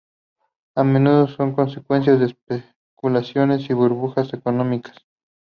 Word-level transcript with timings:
A 0.73 0.83
menudo 0.83 1.27
son 1.27 1.53
consecuencia 1.53 2.15
de 2.15 2.25
especulaciones 2.25 3.69
y 3.69 3.73
burbujas 3.73 4.33
económicas. 4.33 4.97